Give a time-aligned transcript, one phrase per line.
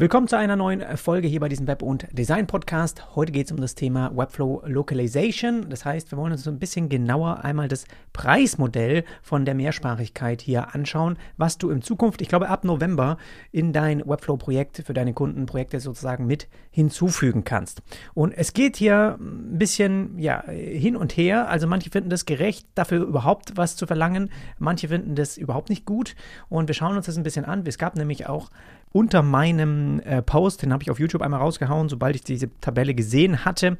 [0.00, 3.16] Willkommen zu einer neuen Folge hier bei diesem Web- und Design-Podcast.
[3.16, 5.70] Heute geht es um das Thema Webflow Localization.
[5.70, 10.40] Das heißt, wir wollen uns so ein bisschen genauer einmal das Preismodell von der Mehrsprachigkeit
[10.40, 13.16] hier anschauen, was du in Zukunft, ich glaube ab November,
[13.50, 17.82] in dein Webflow-Projekt für deine Kundenprojekte sozusagen mit hinzufügen kannst.
[18.14, 21.48] Und es geht hier ein bisschen ja, hin und her.
[21.48, 24.30] Also manche finden das gerecht, dafür überhaupt was zu verlangen.
[24.60, 26.14] Manche finden das überhaupt nicht gut.
[26.48, 27.64] Und wir schauen uns das ein bisschen an.
[27.66, 28.50] Es gab nämlich auch
[28.92, 32.94] unter meinem äh, Post, den habe ich auf YouTube einmal rausgehauen, sobald ich diese Tabelle
[32.94, 33.78] gesehen hatte.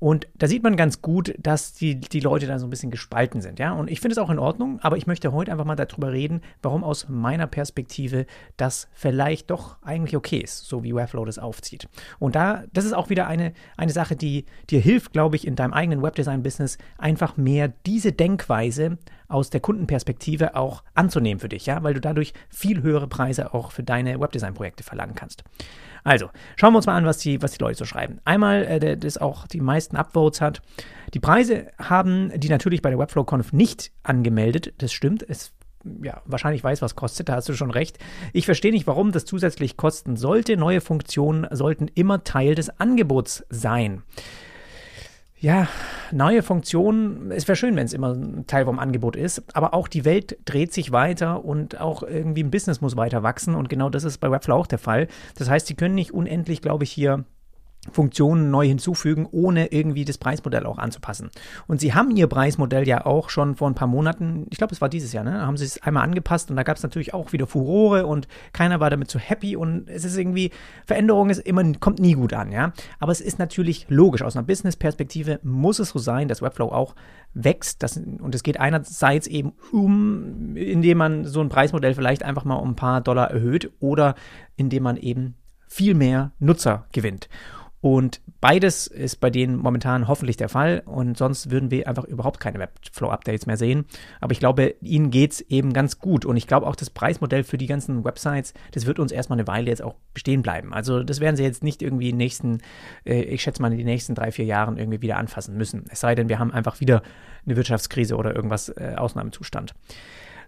[0.00, 3.40] Und da sieht man ganz gut, dass die, die Leute da so ein bisschen gespalten
[3.40, 3.72] sind, ja.
[3.72, 6.40] Und ich finde es auch in Ordnung, aber ich möchte heute einfach mal darüber reden,
[6.62, 8.26] warum aus meiner Perspektive
[8.56, 11.88] das vielleicht doch eigentlich okay ist, so wie Webflow das aufzieht.
[12.20, 15.56] Und da, das ist auch wieder eine, eine Sache, die dir hilft, glaube ich, in
[15.56, 18.98] deinem eigenen Webdesign-Business einfach mehr diese Denkweise
[19.28, 23.72] aus der Kundenperspektive auch anzunehmen für dich, ja, weil du dadurch viel höhere Preise auch
[23.72, 25.44] für deine Webdesign-Projekte verlangen kannst.
[26.04, 28.20] Also, schauen wir uns mal an, was die, was die Leute so schreiben.
[28.24, 30.62] Einmal, äh, das auch die meisten Upvotes hat.
[31.12, 34.72] Die Preise haben die natürlich bei der WebflowConf nicht angemeldet.
[34.78, 35.24] Das stimmt.
[35.28, 35.52] Es
[36.02, 37.98] ja, wahrscheinlich weiß, was kostet, da hast du schon recht.
[38.32, 40.56] Ich verstehe nicht, warum das zusätzlich kosten sollte.
[40.56, 44.02] Neue Funktionen sollten immer Teil des Angebots sein
[45.40, 45.68] ja,
[46.10, 49.86] neue Funktionen, es wäre schön, wenn es immer ein Teil vom Angebot ist, aber auch
[49.86, 53.88] die Welt dreht sich weiter und auch irgendwie ein Business muss weiter wachsen und genau
[53.88, 55.06] das ist bei Webflow auch der Fall.
[55.36, 57.24] Das heißt, sie können nicht unendlich, glaube ich, hier
[57.92, 61.30] Funktionen neu hinzufügen, ohne irgendwie das Preismodell auch anzupassen.
[61.66, 64.80] Und sie haben ihr Preismodell ja auch schon vor ein paar Monaten, ich glaube, es
[64.80, 67.32] war dieses Jahr, ne, haben sie es einmal angepasst und da gab es natürlich auch
[67.32, 70.50] wieder Furore und keiner war damit so happy und es ist irgendwie,
[70.86, 72.72] Veränderung ist immer, kommt nie gut an, ja.
[72.98, 76.94] Aber es ist natürlich logisch, aus einer Business-Perspektive muss es so sein, dass Webflow auch
[77.34, 77.82] wächst.
[77.82, 82.56] Das, und es geht einerseits eben um, indem man so ein Preismodell vielleicht einfach mal
[82.56, 84.14] um ein paar Dollar erhöht oder
[84.56, 85.34] indem man eben
[85.68, 87.28] viel mehr Nutzer gewinnt.
[87.80, 92.40] Und beides ist bei denen momentan hoffentlich der Fall und sonst würden wir einfach überhaupt
[92.40, 93.84] keine Webflow-Updates mehr sehen.
[94.20, 97.44] Aber ich glaube, ihnen geht es eben ganz gut und ich glaube auch das Preismodell
[97.44, 100.72] für die ganzen Websites, das wird uns erstmal eine Weile jetzt auch bestehen bleiben.
[100.74, 102.58] Also das werden sie jetzt nicht irgendwie in den nächsten,
[103.04, 105.84] äh, ich schätze mal in den nächsten drei, vier Jahren irgendwie wieder anfassen müssen.
[105.88, 107.02] Es sei denn, wir haben einfach wieder
[107.46, 109.74] eine Wirtschaftskrise oder irgendwas äh, Ausnahmezustand.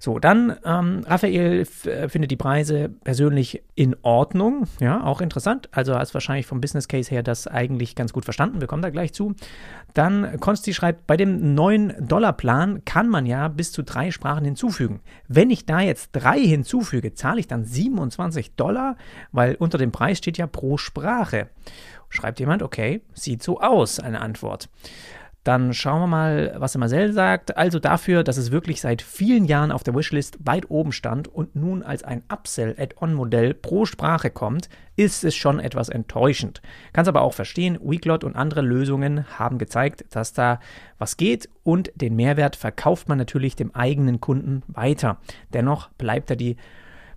[0.02, 4.66] So, dann ähm, Raphael äh, findet die Preise persönlich in Ordnung.
[4.80, 5.68] Ja, auch interessant.
[5.72, 8.62] Also hast wahrscheinlich vom Business Case her das eigentlich ganz gut verstanden.
[8.62, 9.34] Wir kommen da gleich zu.
[9.92, 15.00] Dann Konsti schreibt, bei dem neuen Dollarplan kann man ja bis zu drei Sprachen hinzufügen.
[15.28, 18.96] Wenn ich da jetzt drei hinzufüge, zahle ich dann 27 Dollar,
[19.32, 21.48] weil unter dem Preis steht ja pro Sprache.
[22.08, 24.70] Schreibt jemand, okay, sieht so aus, eine Antwort.
[25.42, 27.56] Dann schauen wir mal, was Marcel sagt.
[27.56, 31.56] Also dafür, dass es wirklich seit vielen Jahren auf der Wishlist weit oben stand und
[31.56, 36.60] nun als ein Upsell-Add-on-Modell pro Sprache kommt, ist es schon etwas enttäuschend.
[36.92, 40.60] Kannst aber auch verstehen, Weeklot und andere Lösungen haben gezeigt, dass da
[40.98, 45.18] was geht und den Mehrwert verkauft man natürlich dem eigenen Kunden weiter.
[45.54, 46.56] Dennoch bleibt da die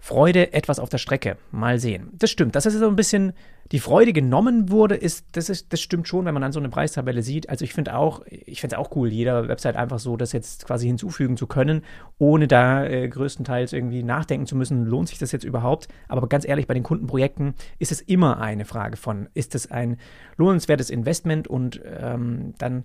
[0.03, 1.37] Freude etwas auf der Strecke.
[1.49, 2.09] Mal sehen.
[2.11, 2.57] Das stimmt.
[2.57, 3.31] Dass es so ein bisschen
[3.71, 6.67] die Freude genommen wurde, ist, das ist, das stimmt schon, wenn man dann so eine
[6.67, 7.47] Preistabelle sieht.
[7.47, 10.65] Also ich finde auch, ich finde es auch cool, jeder Website einfach so das jetzt
[10.65, 11.83] quasi hinzufügen zu können,
[12.17, 15.87] ohne da äh, größtenteils irgendwie nachdenken zu müssen, lohnt sich das jetzt überhaupt?
[16.09, 19.95] Aber ganz ehrlich, bei den Kundenprojekten ist es immer eine Frage von, ist es ein
[20.35, 22.83] lohnenswertes Investment und ähm, dann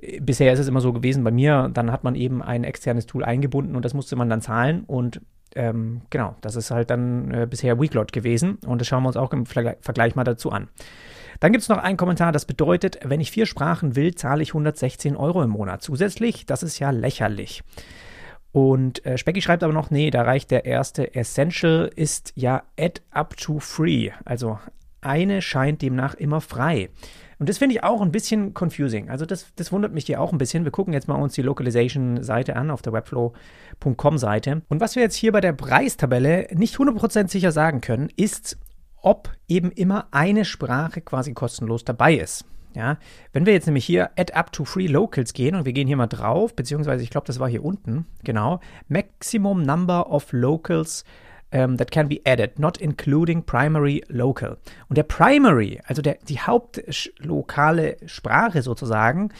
[0.00, 3.06] äh, Bisher ist es immer so gewesen bei mir, dann hat man eben ein externes
[3.06, 5.20] Tool eingebunden und das musste man dann zahlen und
[5.56, 9.16] ähm, genau, das ist halt dann äh, bisher Weeklot gewesen und das schauen wir uns
[9.16, 10.68] auch im Vergleich mal dazu an.
[11.40, 14.50] Dann gibt es noch einen Kommentar, das bedeutet, wenn ich vier Sprachen will, zahle ich
[14.50, 16.46] 116 Euro im Monat zusätzlich.
[16.46, 17.62] Das ist ja lächerlich.
[18.52, 23.02] Und äh, Specky schreibt aber noch, nee, da reicht der erste Essential, ist ja add
[23.10, 24.10] up to free.
[24.24, 24.58] Also
[25.02, 26.88] eine scheint demnach immer frei.
[27.38, 29.10] Und das finde ich auch ein bisschen confusing.
[29.10, 30.64] Also das, das wundert mich hier auch ein bisschen.
[30.64, 34.62] Wir gucken jetzt mal uns die Localization-Seite an auf der webflow.com-Seite.
[34.68, 38.58] Und was wir jetzt hier bei der Preistabelle nicht 100% sicher sagen können, ist,
[39.02, 42.46] ob eben immer eine Sprache quasi kostenlos dabei ist.
[42.74, 42.98] Ja,
[43.32, 45.96] wenn wir jetzt nämlich hier Add Up to Free Locals gehen und wir gehen hier
[45.96, 51.04] mal drauf, beziehungsweise ich glaube, das war hier unten, genau, Maximum Number of Locals
[51.52, 54.58] um, ähm, that can be added, not including primary local.
[54.88, 59.30] Und der primary, also der, die hauptlokale Sprache sozusagen,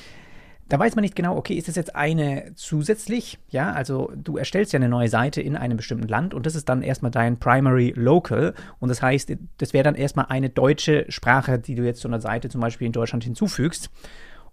[0.69, 4.73] da weiß man nicht genau, okay, ist das jetzt eine zusätzlich, ja, also du erstellst
[4.73, 7.93] ja eine neue Seite in einem bestimmten Land und das ist dann erstmal dein Primary
[7.97, 12.09] Local und das heißt, das wäre dann erstmal eine deutsche Sprache, die du jetzt zu
[12.09, 13.91] einer Seite zum Beispiel in Deutschland hinzufügst.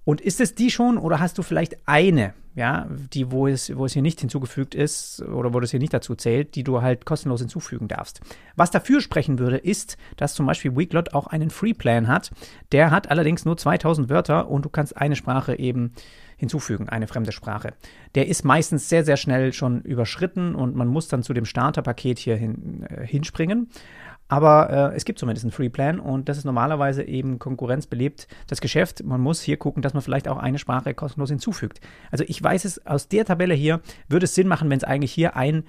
[0.05, 3.85] Und ist es die schon oder hast du vielleicht eine, ja, die, wo es, wo
[3.85, 7.05] es hier nicht hinzugefügt ist oder wo das hier nicht dazu zählt, die du halt
[7.05, 8.21] kostenlos hinzufügen darfst?
[8.55, 12.31] Was dafür sprechen würde, ist, dass zum Beispiel Weeklot auch einen Free-Plan hat.
[12.71, 15.93] Der hat allerdings nur 2000 Wörter und du kannst eine Sprache eben
[16.35, 17.73] hinzufügen, eine fremde Sprache.
[18.15, 22.19] Der ist meistens sehr, sehr schnell schon überschritten und man muss dann zu dem Starterpaket
[22.19, 23.69] hier hin, äh, hinspringen.
[24.33, 28.61] Aber äh, es gibt zumindest einen Free Plan und das ist normalerweise eben konkurrenzbelebt das
[28.61, 29.03] Geschäft.
[29.03, 31.81] Man muss hier gucken, dass man vielleicht auch eine Sprache kostenlos hinzufügt.
[32.09, 35.13] Also ich weiß es, aus der Tabelle hier würde es Sinn machen, wenn es eigentlich
[35.13, 35.65] hier ein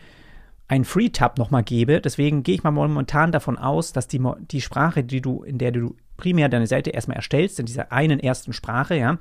[0.67, 2.01] ein Free-Tab nochmal gebe.
[2.01, 5.71] Deswegen gehe ich mal momentan davon aus, dass die, die Sprache, die du, in der
[5.71, 9.19] du primär deine Seite erstmal erstellst, in dieser einen ersten Sprache, ja,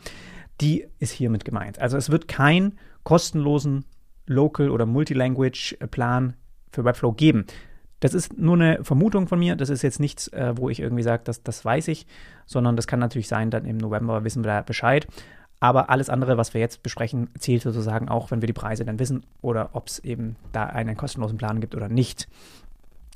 [0.61, 1.79] die ist hiermit gemeint.
[1.79, 3.83] Also es wird keinen kostenlosen
[4.25, 6.35] Local- oder Multilanguage-Plan
[6.71, 7.45] für Webflow geben.
[8.03, 9.55] Das ist nur eine Vermutung von mir.
[9.55, 12.05] Das ist jetzt nichts, äh, wo ich irgendwie sage, das, das weiß ich,
[12.45, 15.07] sondern das kann natürlich sein, dann im November wissen wir da Bescheid.
[15.61, 18.99] Aber alles andere, was wir jetzt besprechen, zählt sozusagen auch, wenn wir die Preise dann
[18.99, 22.27] wissen oder ob es eben da einen kostenlosen Plan gibt oder nicht.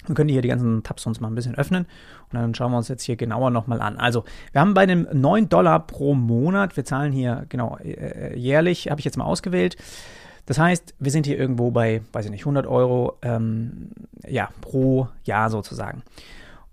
[0.05, 1.85] Wir können hier die ganzen Tabs uns mal ein bisschen öffnen
[2.31, 3.97] und dann schauen wir uns jetzt hier genauer nochmal an.
[3.97, 4.23] Also,
[4.53, 9.01] wir haben bei einem 9 Dollar pro Monat, wir zahlen hier genau äh, jährlich, habe
[9.01, 9.75] ich jetzt mal ausgewählt.
[10.47, 13.89] Das heißt, wir sind hier irgendwo bei, weiß ich nicht, 100 Euro ähm,
[14.25, 16.01] ja, pro Jahr sozusagen.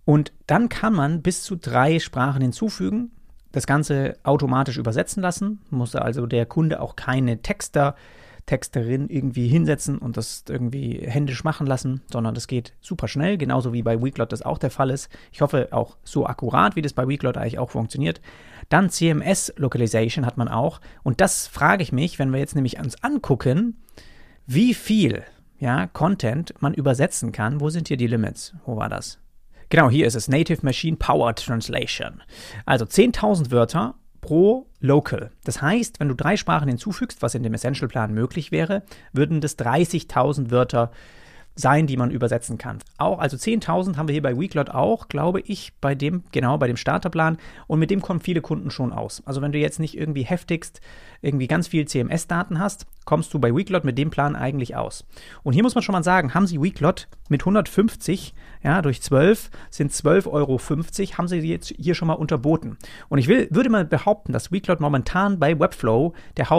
[0.05, 3.11] Und dann kann man bis zu drei Sprachen hinzufügen,
[3.53, 7.97] das Ganze automatisch übersetzen lassen, muss also der Kunde auch keine Texter
[8.47, 13.73] Texterin irgendwie hinsetzen und das irgendwie händisch machen lassen, sondern das geht super schnell, genauso
[13.73, 15.09] wie bei Weeklot das auch der Fall ist.
[15.33, 18.21] Ich hoffe auch so akkurat, wie das bei Weeklot eigentlich auch funktioniert.
[18.69, 22.79] Dann CMS Localization hat man auch und das frage ich mich, wenn wir jetzt nämlich
[22.79, 23.83] uns angucken,
[24.47, 25.23] wie viel
[25.59, 27.61] ja, Content man übersetzen kann.
[27.61, 28.55] Wo sind hier die Limits?
[28.67, 29.19] Wo war das?
[29.71, 32.23] Genau, hier ist es Native Machine Powered Translation.
[32.67, 33.95] Also 10.000 Wörter
[34.25, 35.31] pro Local.
[35.45, 38.83] Das heißt, wenn du drei Sprachen hinzufügst, was in dem Essential-Plan möglich wäre,
[39.13, 40.91] würden das 30.000 Wörter
[41.57, 42.79] sein, die man übersetzen kann.
[42.99, 46.67] Auch, also 10.000 haben wir hier bei Weeklot auch, glaube ich, bei dem, genau, bei
[46.67, 47.39] dem Starterplan.
[47.67, 49.23] Und mit dem kommen viele Kunden schon aus.
[49.25, 50.81] Also wenn du jetzt nicht irgendwie heftigst,
[51.23, 55.07] irgendwie ganz viel CMS-Daten hast, kommst du bei Weeklot mit dem Plan eigentlich aus.
[55.43, 59.51] Und hier muss man schon mal sagen, haben sie Weeklot mit 150, ja, durch 12
[59.71, 60.59] sind 12,50 Euro,
[61.19, 62.77] haben sie jetzt hier schon mal unterboten.
[63.09, 66.51] Und ich will, würde mal behaupten, dass Weeklot momentan bei Webflow der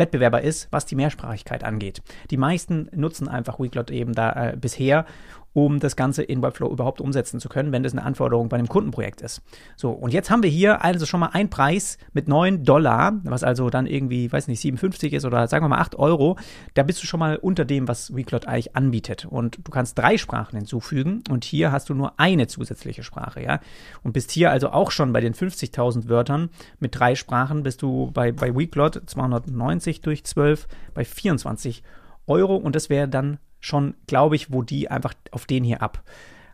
[0.00, 2.02] Hauptwettbewerber ist, was die Mehrsprachigkeit angeht.
[2.30, 5.04] Die meisten nutzen einfach Weeklot eben da äh, bisher
[5.52, 8.68] um das Ganze in Webflow überhaupt umsetzen zu können, wenn das eine Anforderung bei einem
[8.68, 9.42] Kundenprojekt ist.
[9.76, 13.42] So, und jetzt haben wir hier also schon mal einen Preis mit 9 Dollar, was
[13.42, 16.38] also dann irgendwie, weiß nicht, 57 ist oder sagen wir mal 8 Euro.
[16.74, 19.26] Da bist du schon mal unter dem, was Weeklot eigentlich anbietet.
[19.26, 23.60] Und du kannst drei Sprachen hinzufügen und hier hast du nur eine zusätzliche Sprache, ja.
[24.02, 28.10] Und bist hier also auch schon bei den 50.000 Wörtern mit drei Sprachen bist du
[28.12, 31.82] bei, bei Weeklot 290 durch 12 bei 24
[32.26, 36.02] Euro und das wäre dann schon, glaube ich, wo die einfach auf den hier ab,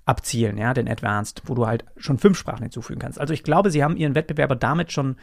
[0.05, 3.21] abzielen, ja, den Advanced, wo du halt schon fünf Sprachen hinzufügen kannst.
[3.21, 5.17] Also ich glaube, sie haben ihren Wettbewerber damit schon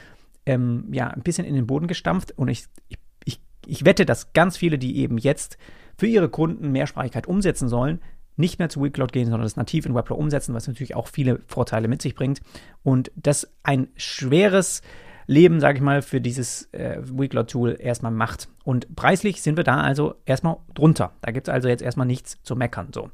[0.46, 4.34] ähm, ja, ein bisschen in den Boden gestampft und ich, ich, ich, ich wette, dass
[4.34, 5.58] ganz viele, die eben jetzt
[5.98, 8.02] für ihre Kunden Mehrsprachigkeit umsetzen sollen,
[8.36, 11.40] nicht mehr zu Weeklot gehen, sondern das nativ in Webflow umsetzen, was natürlich auch viele
[11.48, 12.42] Vorteile mit sich bringt.
[12.82, 14.82] Und das ein schweres
[15.26, 18.50] Leben, sage ich mal, für dieses äh, Weeklot-Tool erstmal macht.
[18.64, 21.14] Und preislich sind wir da also erstmal drunter.
[21.22, 22.90] Da gibt es also jetzt erstmal nichts zu meckern.
[22.94, 23.10] So.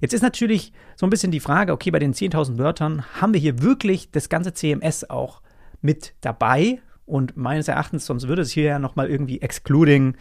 [0.00, 3.40] Jetzt ist natürlich so ein bisschen die Frage, okay, bei den 10.000 Wörtern haben wir
[3.40, 5.42] hier wirklich das ganze CMS auch
[5.80, 6.80] mit dabei?
[7.06, 10.16] Und meines Erachtens, sonst würde es hier ja nochmal irgendwie excluding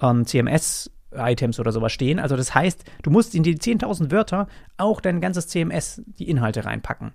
[0.00, 2.18] ähm, CMS Items oder sowas stehen.
[2.18, 6.64] Also das heißt, du musst in die 10.000 Wörter auch dein ganzes CMS, die Inhalte
[6.64, 7.12] reinpacken.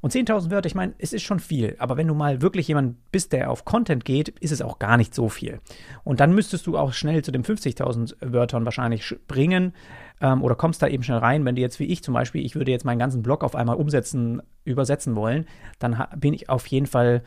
[0.00, 2.96] Und 10.000 Wörter, ich meine, es ist schon viel, aber wenn du mal wirklich jemand
[3.10, 5.60] bist, der auf Content geht, ist es auch gar nicht so viel.
[6.04, 9.72] Und dann müsstest du auch schnell zu den 50.000 Wörtern wahrscheinlich springen
[10.20, 11.44] ähm, oder kommst da eben schnell rein.
[11.44, 13.76] Wenn du jetzt wie ich zum Beispiel, ich würde jetzt meinen ganzen Blog auf einmal
[13.76, 15.46] umsetzen, übersetzen wollen,
[15.78, 17.22] dann bin ich auf jeden Fall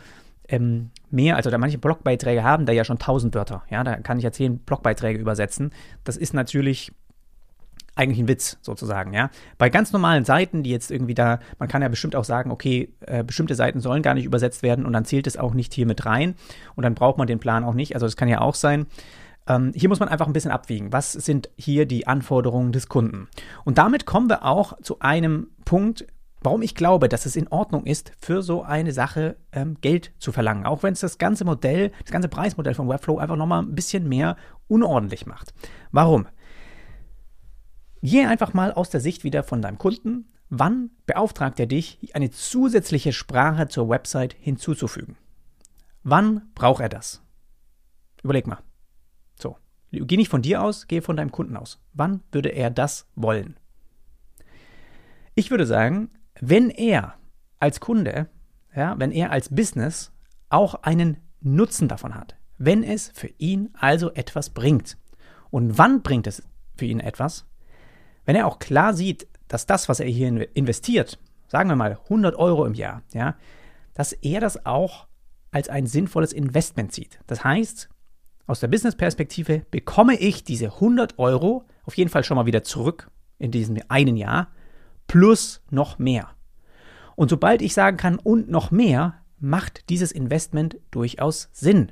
[0.47, 3.63] ähm, mehr, also da manche Blogbeiträge haben da ja schon 1000 Wörter.
[3.69, 5.71] Ja, da kann ich ja 10 Blogbeiträge übersetzen.
[6.03, 6.91] Das ist natürlich
[7.95, 9.29] eigentlich ein Witz sozusagen, ja.
[9.57, 12.93] Bei ganz normalen Seiten, die jetzt irgendwie da, man kann ja bestimmt auch sagen, okay,
[13.01, 15.85] äh, bestimmte Seiten sollen gar nicht übersetzt werden und dann zählt es auch nicht hier
[15.85, 16.35] mit rein
[16.75, 17.93] und dann braucht man den Plan auch nicht.
[17.93, 18.87] Also das kann ja auch sein.
[19.47, 20.93] Ähm, hier muss man einfach ein bisschen abwiegen.
[20.93, 23.27] Was sind hier die Anforderungen des Kunden?
[23.65, 26.05] Und damit kommen wir auch zu einem Punkt,
[26.41, 30.31] warum ich glaube, dass es in Ordnung ist, für so eine Sache ähm, Geld zu
[30.31, 30.65] verlangen.
[30.65, 34.07] Auch wenn es das ganze Modell, das ganze Preismodell von Webflow einfach nochmal ein bisschen
[34.07, 35.53] mehr unordentlich macht.
[35.91, 36.27] Warum?
[38.01, 40.25] Geh einfach mal aus der Sicht wieder von deinem Kunden.
[40.49, 45.17] Wann beauftragt er dich, eine zusätzliche Sprache zur Website hinzuzufügen?
[46.03, 47.21] Wann braucht er das?
[48.23, 48.59] Überleg mal.
[49.39, 49.57] So,
[49.91, 51.79] geh nicht von dir aus, geh von deinem Kunden aus.
[51.93, 53.55] Wann würde er das wollen?
[55.35, 57.15] Ich würde sagen, wenn er
[57.59, 58.29] als Kunde,
[58.75, 60.11] ja, wenn er als Business
[60.49, 64.97] auch einen Nutzen davon hat, wenn es für ihn also etwas bringt.
[65.49, 66.43] Und wann bringt es
[66.75, 67.45] für ihn etwas?
[68.31, 71.19] Wenn er auch klar sieht, dass das, was er hier investiert,
[71.49, 73.35] sagen wir mal 100 Euro im Jahr, ja,
[73.93, 75.07] dass er das auch
[75.51, 77.19] als ein sinnvolles Investment sieht.
[77.27, 77.89] Das heißt,
[78.47, 83.11] aus der Business-Perspektive bekomme ich diese 100 Euro auf jeden Fall schon mal wieder zurück
[83.37, 84.47] in diesem einen Jahr
[85.07, 86.29] plus noch mehr.
[87.17, 91.91] Und sobald ich sagen kann und noch mehr, macht dieses Investment durchaus Sinn.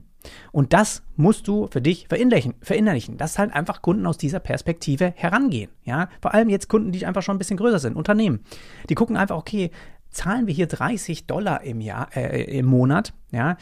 [0.51, 5.13] Und das musst du für dich verinnerlichen, verinnerlichen, dass halt einfach Kunden aus dieser Perspektive
[5.15, 5.71] herangehen.
[5.83, 8.41] Ja, vor allem jetzt Kunden, die einfach schon ein bisschen größer sind, Unternehmen.
[8.89, 9.71] Die gucken einfach, okay,
[10.09, 13.57] zahlen wir hier 30 Dollar im Jahr, äh, im Monat, ja,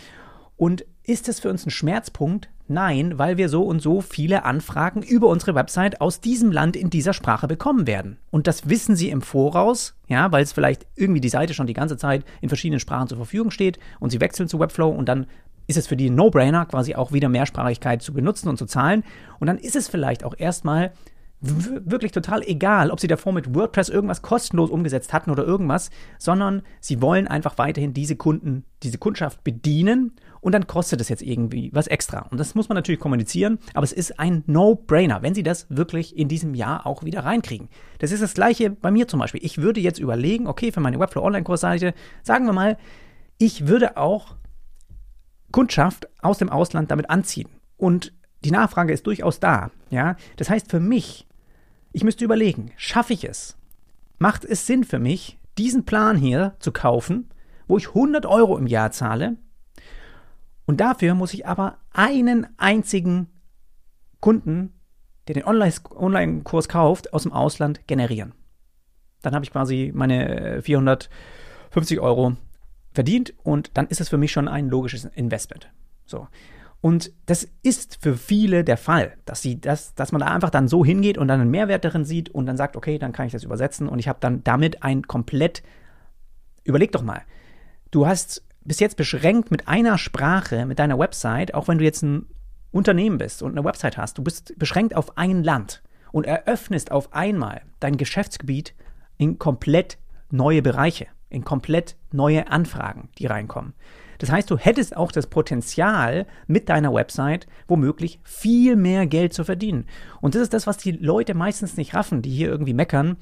[0.55, 2.49] und ist das für uns ein Schmerzpunkt?
[2.67, 6.89] Nein, weil wir so und so viele Anfragen über unsere Website aus diesem Land in
[6.89, 8.17] dieser Sprache bekommen werden.
[8.29, 11.73] Und das wissen sie im Voraus, ja, weil es vielleicht irgendwie die Seite schon die
[11.73, 15.27] ganze Zeit in verschiedenen Sprachen zur Verfügung steht und sie wechseln zu Webflow und dann
[15.67, 19.03] ist es für die No-Brainer, quasi auch wieder Mehrsprachigkeit zu benutzen und zu zahlen.
[19.39, 20.93] Und dann ist es vielleicht auch erstmal
[21.39, 26.63] wirklich total egal, ob sie davor mit WordPress irgendwas kostenlos umgesetzt hatten oder irgendwas, sondern
[26.79, 31.69] sie wollen einfach weiterhin diese Kunden, diese Kundschaft bedienen und dann kostet es jetzt irgendwie
[31.73, 32.21] was extra.
[32.31, 36.17] Und das muss man natürlich kommunizieren, aber es ist ein No-Brainer, wenn sie das wirklich
[36.17, 37.69] in diesem Jahr auch wieder reinkriegen.
[37.99, 39.43] Das ist das gleiche bei mir zum Beispiel.
[39.43, 41.93] Ich würde jetzt überlegen, okay, für meine Webflow Online-Kursseite,
[42.23, 42.77] sagen wir mal,
[43.37, 44.37] ich würde auch
[45.51, 47.49] Kundschaft aus dem Ausland damit anziehen.
[47.77, 48.13] Und
[48.43, 49.71] die Nachfrage ist durchaus da.
[49.89, 50.15] Ja?
[50.35, 51.27] Das heißt für mich,
[51.91, 53.57] ich müsste überlegen, schaffe ich es?
[54.19, 57.29] Macht es Sinn für mich, diesen Plan hier zu kaufen,
[57.67, 59.37] wo ich 100 Euro im Jahr zahle?
[60.65, 63.27] Und dafür muss ich aber einen einzigen
[64.19, 64.73] Kunden,
[65.27, 68.33] der den Online-Kurs kauft, aus dem Ausland generieren.
[69.21, 72.35] Dann habe ich quasi meine 450 Euro
[72.97, 75.69] verdient und dann ist es für mich schon ein logisches Investment.
[76.07, 76.27] So.
[76.81, 80.67] Und das ist für viele der Fall, dass sie das, dass man da einfach dann
[80.67, 83.33] so hingeht und dann einen Mehrwert darin sieht und dann sagt, okay, dann kann ich
[83.33, 85.61] das übersetzen und ich habe dann damit ein komplett.
[86.63, 87.21] Überleg doch mal,
[87.91, 92.01] du hast bis jetzt beschränkt mit einer Sprache, mit deiner Website, auch wenn du jetzt
[92.01, 92.25] ein
[92.71, 97.13] Unternehmen bist und eine Website hast, du bist beschränkt auf ein Land und eröffnest auf
[97.13, 98.73] einmal dein Geschäftsgebiet
[99.17, 99.99] in komplett
[100.31, 103.73] neue Bereiche, in komplett neue Anfragen, die reinkommen.
[104.19, 109.43] Das heißt, du hättest auch das Potenzial, mit deiner Website womöglich viel mehr Geld zu
[109.43, 109.85] verdienen.
[110.21, 113.17] Und das ist das, was die Leute meistens nicht raffen, die hier irgendwie meckern,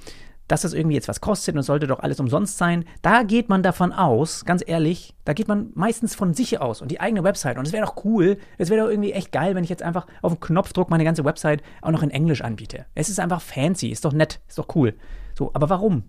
[0.47, 2.85] dass das irgendwie jetzt was kostet und sollte doch alles umsonst sein.
[3.01, 6.91] Da geht man davon aus, ganz ehrlich, da geht man meistens von sich aus und
[6.91, 7.57] die eigene Website.
[7.57, 10.05] Und es wäre doch cool, es wäre doch irgendwie echt geil, wenn ich jetzt einfach
[10.21, 12.85] auf den Knopfdruck meine ganze Website auch noch in Englisch anbiete.
[12.93, 14.93] Es ist einfach fancy, ist doch nett, ist doch cool.
[15.33, 16.03] So, aber warum?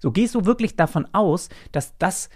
[0.00, 2.30] So gehst du wirklich davon aus, dass das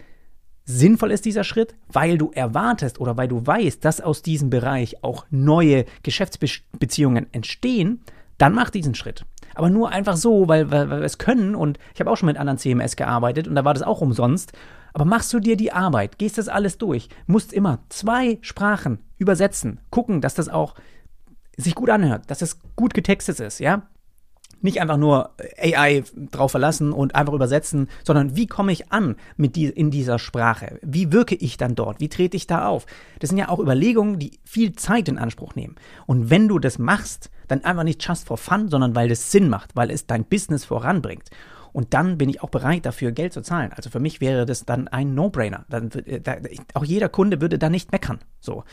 [0.65, 5.03] sinnvoll ist, dieser Schritt, weil du erwartest oder weil du weißt, dass aus diesem Bereich
[5.03, 8.03] auch neue Geschäftsbeziehungen entstehen,
[8.39, 9.25] dann mach diesen Schritt.
[9.55, 12.27] Aber nur einfach so, weil, weil, weil wir es können und ich habe auch schon
[12.27, 14.53] mit anderen CMS gearbeitet und da war das auch umsonst.
[14.93, 19.81] Aber machst du dir die Arbeit, gehst das alles durch, musst immer zwei Sprachen übersetzen,
[19.91, 20.75] gucken, dass das auch
[21.57, 23.83] sich gut anhört, dass es gut getextet ist, ja?
[24.65, 26.03] Nicht einfach nur AI
[26.33, 30.79] drauf verlassen und einfach übersetzen, sondern wie komme ich an mit die, in dieser Sprache?
[30.83, 32.01] Wie wirke ich dann dort?
[32.01, 32.87] Wie trete ich da auf?
[33.21, 35.77] Das sind ja auch Überlegungen, die viel Zeit in Anspruch nehmen.
[36.07, 39.49] Und wenn du das machst, dann einfach nicht just for fun, sondern weil das Sinn
[39.49, 41.31] macht, weil es dein Business voranbringt.
[41.73, 43.73] Und dann bin ich auch bereit, dafür Geld zu zahlen.
[43.75, 45.67] Also für mich wäre das dann ein No-Brainer.
[45.71, 46.21] Äh,
[46.73, 48.21] auch jeder Kunde würde da nicht meckern.
[48.41, 48.65] So.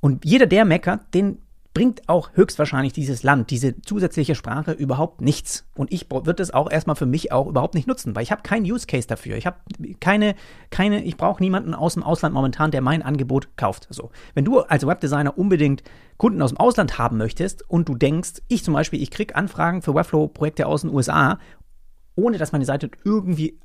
[0.00, 1.38] Und jeder, der meckert, den
[1.76, 5.66] bringt auch höchstwahrscheinlich dieses Land, diese zusätzliche Sprache überhaupt nichts.
[5.74, 8.40] Und ich würde es auch erstmal für mich auch überhaupt nicht nutzen, weil ich habe
[8.40, 9.36] keinen Use Case dafür.
[9.36, 9.58] Ich habe
[10.00, 10.36] keine,
[10.70, 13.88] keine, ich brauche niemanden aus dem Ausland momentan, der mein Angebot kauft.
[13.90, 14.10] So.
[14.32, 15.82] Wenn du als Webdesigner unbedingt
[16.16, 19.82] Kunden aus dem Ausland haben möchtest und du denkst, ich zum Beispiel, ich kriege Anfragen
[19.82, 21.38] für Webflow-Projekte aus den USA,
[22.14, 23.60] ohne dass meine Seite irgendwie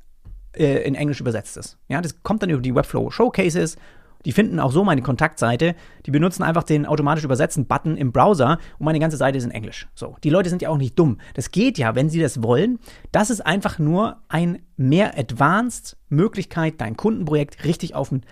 [0.54, 1.78] äh, in Englisch übersetzt ist.
[1.88, 3.78] Ja, das kommt dann über die Webflow Showcases
[4.24, 5.74] die finden auch so meine Kontaktseite.
[6.06, 9.88] Die benutzen einfach den automatisch übersetzen-Button im Browser und meine ganze Seite ist in Englisch.
[9.94, 10.16] So.
[10.24, 11.18] Die Leute sind ja auch nicht dumm.
[11.34, 12.78] Das geht ja, wenn sie das wollen.
[13.10, 18.22] Das ist einfach nur ein mehr advanced Möglichkeit, dein Kundenprojekt richtig auf ein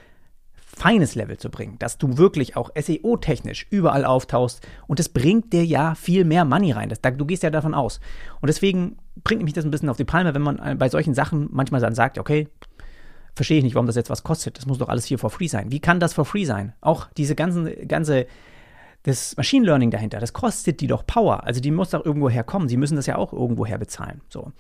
[0.77, 5.65] feines Level zu bringen, dass du wirklich auch SEO-technisch überall auftauchst und das bringt dir
[5.65, 6.89] ja viel mehr Money rein.
[6.89, 8.01] Das, du gehst ja davon aus.
[8.41, 11.49] Und deswegen bringt mich das ein bisschen auf die Palme, wenn man bei solchen Sachen
[11.51, 12.49] manchmal dann sagt, okay,
[13.35, 14.59] verstehe ich nicht, warum das jetzt was kostet.
[14.59, 15.71] Das muss doch alles hier for free sein.
[15.73, 16.73] Wie kann das for free sein?
[16.81, 18.27] Auch diese ganzen, ganze,
[19.03, 21.45] das Machine Learning dahinter, das kostet die doch Power.
[21.45, 22.69] Also die muss doch irgendwo herkommen.
[22.69, 24.21] Sie müssen das ja auch irgendwo her bezahlen.
[24.29, 24.53] So.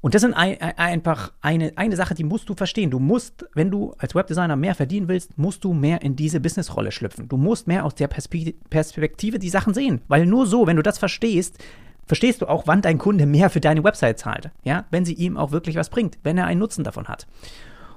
[0.00, 2.90] Und das ein, ein, einfach eine, eine Sache, die musst du verstehen.
[2.90, 6.92] Du musst, wenn du als Webdesigner mehr verdienen willst, musst du mehr in diese Businessrolle
[6.92, 7.28] schlüpfen.
[7.28, 10.02] Du musst mehr aus der Perspektive die Sachen sehen.
[10.08, 11.58] Weil nur so, wenn du das verstehst,
[12.06, 14.50] verstehst du auch, wann dein Kunde mehr für deine Website zahlt.
[14.64, 17.26] Ja, wenn sie ihm auch wirklich was bringt, wenn er einen Nutzen davon hat.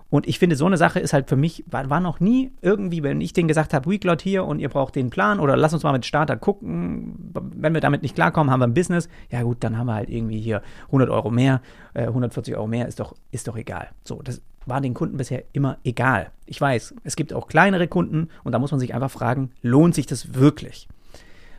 [0.09, 3.03] Und ich finde, so eine Sache ist halt für mich, war, war noch nie irgendwie,
[3.03, 5.83] wenn ich denen gesagt habe, Weeklot hier und ihr braucht den Plan oder lass uns
[5.83, 9.63] mal mit Starter gucken, wenn wir damit nicht klarkommen, haben wir ein Business, ja gut,
[9.63, 11.61] dann haben wir halt irgendwie hier 100 Euro mehr,
[11.93, 13.89] äh, 140 Euro mehr, ist doch, ist doch egal.
[14.03, 16.31] So, das war den Kunden bisher immer egal.
[16.47, 19.93] Ich weiß, es gibt auch kleinere Kunden und da muss man sich einfach fragen, lohnt
[19.93, 20.87] sich das wirklich?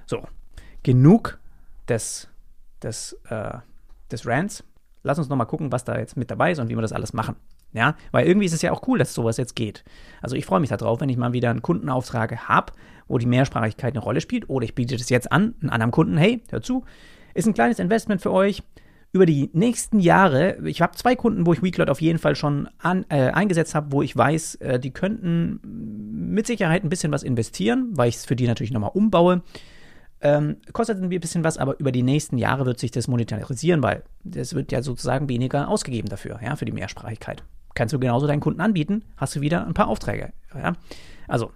[0.07, 0.23] So,
[0.83, 1.39] genug
[1.89, 2.29] des,
[2.83, 3.59] des, äh,
[4.11, 4.65] des Rants.
[5.05, 7.13] Lass uns nochmal gucken, was da jetzt mit dabei ist und wie wir das alles
[7.13, 7.37] machen.
[7.73, 9.85] Ja, weil irgendwie ist es ja auch cool, dass sowas jetzt geht.
[10.21, 12.73] Also ich freue mich darauf, wenn ich mal wieder einen Kundenauftrag habe,
[13.07, 14.49] wo die Mehrsprachigkeit eine Rolle spielt.
[14.49, 16.85] Oder ich biete das jetzt an, einem anderen Kunden, hey, hör zu,
[17.35, 18.63] ist ein kleines Investment für euch.
[19.13, 22.69] Über die nächsten Jahre, ich habe zwei Kunden, wo ich Weeklot auf jeden Fall schon
[22.79, 25.61] an, äh, eingesetzt habe, wo ich weiß, äh, die könnten
[26.33, 29.43] mit Sicherheit ein bisschen was investieren, weil ich es für die natürlich nochmal umbaue.
[30.21, 34.05] Ähm, kostet ein bisschen was, aber über die nächsten Jahre wird sich das monetarisieren, weil
[34.33, 37.43] es wird ja sozusagen weniger ausgegeben dafür, ja, für die Mehrsprachigkeit
[37.75, 40.33] kannst du genauso deinen Kunden anbieten, hast du wieder ein paar Aufträge.
[40.55, 40.75] Ja?
[41.29, 41.53] Also,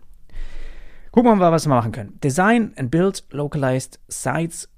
[1.11, 2.19] gucken wir mal, was wir machen können.
[2.23, 4.69] Design and Build Localized Sites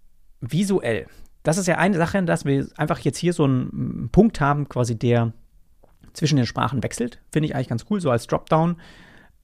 [0.40, 1.06] visuell.
[1.42, 4.98] Das ist ja eine Sache, dass wir einfach jetzt hier so einen Punkt haben, quasi
[4.98, 5.32] der
[6.12, 7.20] zwischen den Sprachen wechselt.
[7.30, 8.76] Finde ich eigentlich ganz cool, so als Dropdown.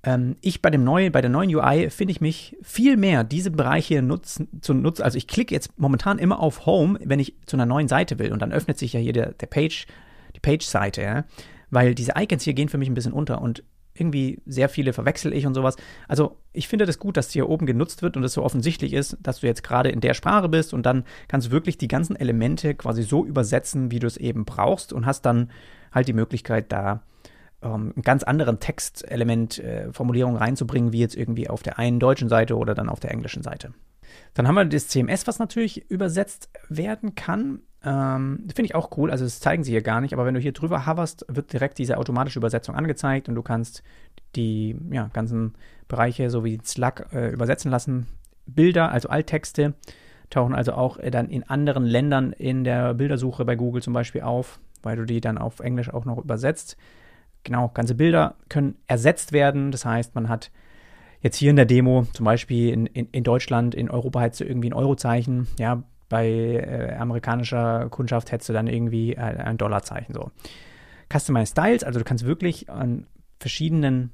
[0.05, 3.51] Ähm, ich bei dem neuen, bei der neuen UI finde ich mich viel mehr diese
[3.51, 5.03] Bereiche nutzen, zu nutzen.
[5.03, 8.33] Also ich klicke jetzt momentan immer auf Home, wenn ich zu einer neuen Seite will
[8.33, 9.87] und dann öffnet sich ja hier der, der Page,
[10.35, 11.03] die Page-Seite.
[11.03, 11.25] Ja?
[11.73, 13.65] Weil diese Icons hier gehen für mich ein bisschen unter und
[13.95, 15.77] irgendwie sehr viele verwechsel ich und sowas.
[16.07, 19.17] Also ich finde das gut, dass hier oben genutzt wird und es so offensichtlich ist,
[19.21, 22.17] dass du jetzt gerade in der Sprache bist und dann kannst du wirklich die ganzen
[22.17, 25.51] Elemente quasi so übersetzen, wie du es eben brauchst und hast dann
[25.93, 27.03] halt die Möglichkeit da
[27.63, 32.29] ähm, einen ganz anderen Textelement, äh, Formulierung reinzubringen, wie jetzt irgendwie auf der einen deutschen
[32.29, 33.73] Seite oder dann auf der englischen Seite.
[34.35, 37.61] Dann haben wir das CMS, was natürlich übersetzt werden kann.
[37.85, 39.11] Ähm, Finde ich auch cool.
[39.11, 41.79] Also, das zeigen sie hier gar nicht, aber wenn du hier drüber hoverst, wird direkt
[41.79, 43.83] diese automatische Übersetzung angezeigt und du kannst
[44.37, 45.55] die ja, ganzen
[45.89, 48.07] Bereiche so wie Slack äh, übersetzen lassen.
[48.47, 49.75] Bilder, also Alttexte,
[50.31, 54.23] tauchen also auch äh, dann in anderen Ländern in der Bildersuche bei Google zum Beispiel
[54.23, 56.77] auf, weil du die dann auf Englisch auch noch übersetzt.
[57.45, 59.73] Genau, ganze Bilder können ersetzt werden.
[59.73, 60.51] Das heißt, man hat
[61.21, 64.45] jetzt hier in der Demo, zum Beispiel in, in, in Deutschland, in Europa hättest du
[64.45, 70.15] irgendwie ein Eurozeichen, ja, bei äh, amerikanischer Kundschaft hättest du dann irgendwie äh, ein Dollarzeichen
[70.15, 70.31] so.
[71.11, 73.07] Customized Styles, also du kannst wirklich an
[73.41, 74.13] verschiedenen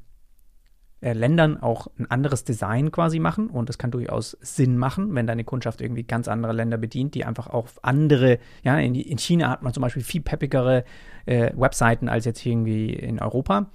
[1.00, 5.26] äh, Ländern auch ein anderes Design quasi machen und das kann durchaus Sinn machen, wenn
[5.26, 9.50] deine Kundschaft irgendwie ganz andere Länder bedient, die einfach auch andere, ja, in, in China
[9.50, 10.84] hat man zum Beispiel viel peppigere
[11.26, 13.70] äh, Webseiten als jetzt irgendwie in Europa.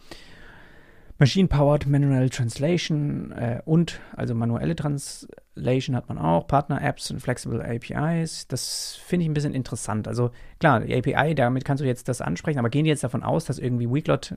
[1.19, 8.47] Machine-Powered Manual Translation äh, und also manuelle Translation hat man auch, Partner-Apps und Flexible APIs.
[8.47, 10.08] Das finde ich ein bisschen interessant.
[10.08, 13.23] Also klar, die API, damit kannst du jetzt das ansprechen, aber gehen die jetzt davon
[13.23, 14.36] aus, dass irgendwie Weeklot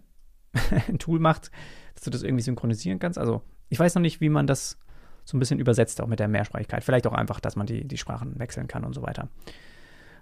[0.89, 1.51] ein Tool macht,
[1.95, 3.19] dass du das irgendwie synchronisieren kannst?
[3.19, 4.79] Also ich weiß noch nicht, wie man das
[5.25, 6.85] so ein bisschen übersetzt, auch mit der Mehrsprachigkeit.
[6.85, 9.29] Vielleicht auch einfach, dass man die, die Sprachen wechseln kann und so weiter.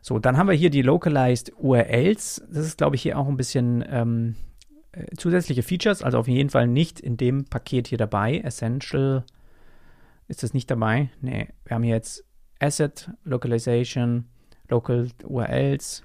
[0.01, 2.43] So, dann haben wir hier die Localized URLs.
[2.49, 4.37] Das ist, glaube ich, hier auch ein bisschen ähm,
[4.95, 8.39] äh, zusätzliche Features, also auf jeden Fall nicht in dem Paket hier dabei.
[8.39, 9.25] Essential
[10.29, 11.11] ist das nicht dabei.
[11.21, 12.25] Nee, wir haben hier jetzt
[12.61, 14.27] Asset, Localization,
[14.69, 16.05] Local URLs,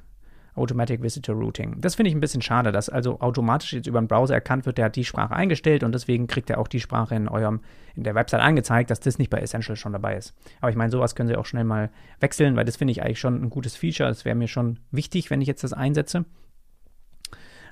[0.56, 1.80] Automatic Visitor Routing.
[1.80, 4.78] Das finde ich ein bisschen schade, dass also automatisch jetzt über den Browser erkannt wird,
[4.78, 7.62] der hat die Sprache eingestellt und deswegen kriegt er auch die Sprache in eurem,
[7.95, 10.34] in der Website angezeigt, dass das nicht bei Essential schon dabei ist.
[10.60, 13.19] Aber ich meine, sowas können sie auch schnell mal wechseln, weil das finde ich eigentlich
[13.19, 14.10] schon ein gutes Feature.
[14.10, 16.25] Das wäre mir schon wichtig, wenn ich jetzt das einsetze.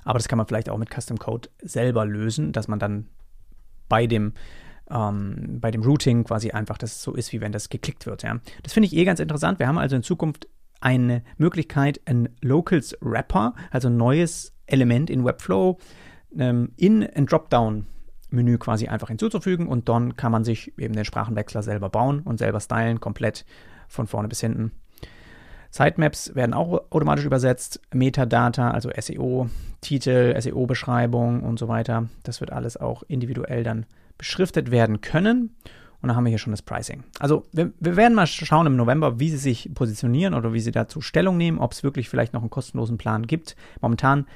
[0.08, 3.08] Aber das kann man vielleicht auch mit Custom Code selber lösen, dass man dann
[3.90, 4.32] bei dem
[4.90, 8.22] ähm, bei dem Routing quasi einfach das so ist, wie wenn das geklickt wird.
[8.22, 8.40] Ja.
[8.62, 9.58] Das finde ich eh ganz interessant.
[9.58, 10.48] Wir haben also in Zukunft
[10.80, 15.76] eine Möglichkeit, ein Locals Wrapper, also ein neues Element in Webflow,
[16.38, 21.62] ähm, in ein Dropdown-Menü quasi einfach hinzuzufügen und dann kann man sich eben den Sprachenwechsler
[21.62, 23.44] selber bauen und selber stylen, komplett
[23.88, 24.72] von vorne bis hinten.
[25.78, 29.48] Sitemaps werden auch automatisch übersetzt, Metadata, also SEO,
[29.80, 32.08] Titel, SEO-Beschreibung und so weiter.
[32.24, 33.86] Das wird alles auch individuell dann
[34.16, 35.54] beschriftet werden können.
[36.00, 37.04] Und dann haben wir hier schon das Pricing.
[37.20, 40.72] Also wir, wir, werden mal schauen im November, wie sie sich positionieren oder wie sie
[40.72, 43.54] dazu Stellung nehmen, ob es wirklich vielleicht noch einen kostenlosen Plan gibt.
[43.80, 44.26] Momentan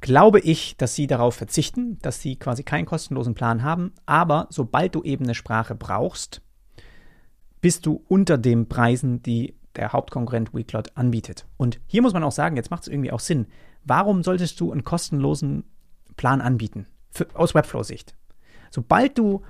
[0.00, 3.92] glaube ich, dass sie darauf verzichten, dass sie quasi keinen kostenlosen Plan haben.
[4.06, 6.42] Aber sobald du eben eine Sprache brauchst,
[7.60, 11.46] bist du unter den Preisen, die der Hauptkonkurrent Weeklot anbietet.
[11.56, 13.46] Und hier muss man auch sagen, jetzt macht es irgendwie auch Sinn.
[13.84, 15.64] Warum solltest du einen kostenlosen
[16.16, 16.86] Plan anbieten?
[17.10, 18.14] Für, aus Webflow-Sicht.
[18.70, 19.42] Sobald du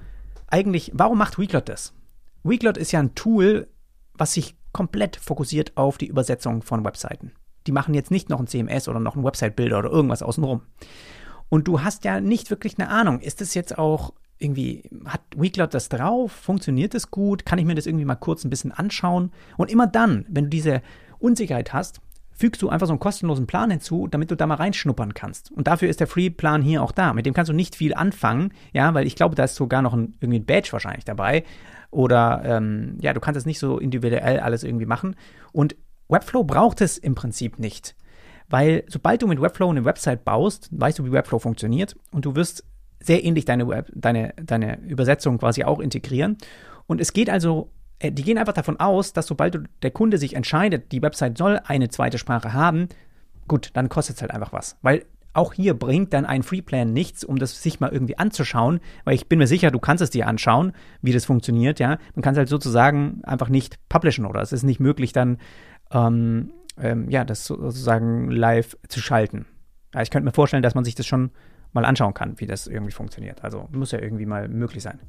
[0.49, 1.95] eigentlich, warum macht Weeklot das?
[2.43, 3.69] Weeklot ist ja ein Tool,
[4.15, 7.33] was sich komplett fokussiert auf die Übersetzung von Webseiten.
[7.67, 10.63] Die machen jetzt nicht noch ein CMS oder noch ein Website-Builder oder irgendwas außenrum.
[11.49, 15.74] Und du hast ja nicht wirklich eine Ahnung, ist das jetzt auch irgendwie, hat Weeklot
[15.74, 16.33] das drauf?
[16.33, 17.46] Funktioniert das gut?
[17.46, 19.31] Kann ich mir das irgendwie mal kurz ein bisschen anschauen?
[19.57, 20.83] Und immer dann, wenn du diese
[21.18, 22.00] Unsicherheit hast,
[22.33, 25.52] fügst du einfach so einen kostenlosen Plan hinzu, damit du da mal reinschnuppern kannst.
[25.52, 27.12] Und dafür ist der Free-Plan hier auch da.
[27.12, 29.92] Mit dem kannst du nicht viel anfangen, ja, weil ich glaube, da ist sogar noch
[29.92, 31.44] ein, irgendwie ein Badge wahrscheinlich dabei.
[31.90, 35.14] Oder ähm, ja, du kannst es nicht so individuell alles irgendwie machen.
[35.52, 35.76] Und
[36.09, 37.94] Webflow braucht es im Prinzip nicht.
[38.48, 42.35] Weil sobald du mit Webflow eine Website baust, weißt du, wie Webflow funktioniert und du
[42.35, 42.64] wirst
[43.03, 46.38] sehr ähnlich deine, Web, deine, deine Übersetzung quasi auch integrieren.
[46.87, 50.35] Und es geht also, äh, die gehen einfach davon aus, dass sobald der Kunde sich
[50.35, 52.88] entscheidet, die Website soll eine zweite Sprache haben,
[53.49, 54.77] gut, dann kostet es halt einfach was.
[54.83, 59.15] Weil auch hier bringt dann ein Freeplan nichts, um das sich mal irgendwie anzuschauen, weil
[59.15, 61.99] ich bin mir sicher, du kannst es dir anschauen, wie das funktioniert, ja.
[62.15, 65.38] Man kann es halt sozusagen einfach nicht publishen oder es ist nicht möglich dann,
[65.91, 69.47] ähm, ähm, ja, das sozusagen live zu schalten.
[69.95, 71.31] Ja, ich könnte mir vorstellen, dass man sich das schon
[71.73, 73.45] mal anschauen kann, wie das irgendwie funktioniert.
[73.45, 75.01] Also muss ja irgendwie mal möglich sein.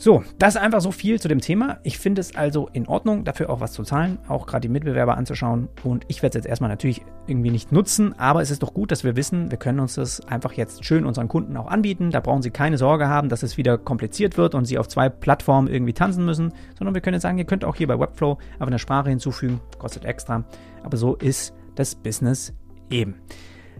[0.00, 1.80] So, das ist einfach so viel zu dem Thema.
[1.82, 5.16] Ich finde es also in Ordnung, dafür auch was zu zahlen, auch gerade die Mitbewerber
[5.16, 5.68] anzuschauen.
[5.82, 8.92] Und ich werde es jetzt erstmal natürlich irgendwie nicht nutzen, aber es ist doch gut,
[8.92, 12.12] dass wir wissen, wir können uns das einfach jetzt schön unseren Kunden auch anbieten.
[12.12, 15.08] Da brauchen sie keine Sorge haben, dass es wieder kompliziert wird und sie auf zwei
[15.08, 18.38] Plattformen irgendwie tanzen müssen, sondern wir können jetzt sagen, ihr könnt auch hier bei Webflow
[18.52, 20.44] einfach eine Sprache hinzufügen, kostet extra.
[20.84, 22.54] Aber so ist das Business
[22.88, 23.16] eben.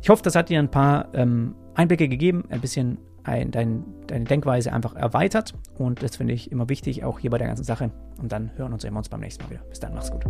[0.02, 4.24] Ich hoffe, das hat dir ein paar ähm, Einblicke gegeben, ein bisschen ein, dein, deine
[4.24, 5.54] Denkweise einfach erweitert.
[5.76, 7.90] Und das finde ich immer wichtig, auch hier bei der ganzen Sache.
[8.20, 9.62] Und dann hören uns, sehen wir uns beim nächsten Mal wieder.
[9.68, 10.24] Bis dann, mach's gut.